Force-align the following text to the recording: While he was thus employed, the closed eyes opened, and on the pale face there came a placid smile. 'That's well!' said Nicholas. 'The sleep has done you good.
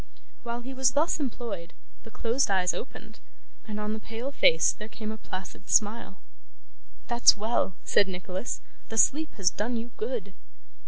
While 0.41 0.61
he 0.61 0.73
was 0.73 0.93
thus 0.93 1.19
employed, 1.19 1.73
the 2.01 2.09
closed 2.09 2.49
eyes 2.49 2.73
opened, 2.73 3.19
and 3.67 3.79
on 3.79 3.93
the 3.93 3.99
pale 3.99 4.31
face 4.31 4.71
there 4.73 4.89
came 4.89 5.11
a 5.11 5.17
placid 5.19 5.69
smile. 5.69 6.17
'That's 7.07 7.37
well!' 7.37 7.75
said 7.83 8.07
Nicholas. 8.07 8.61
'The 8.89 8.97
sleep 8.97 9.35
has 9.35 9.51
done 9.51 9.77
you 9.77 9.91
good. 9.97 10.33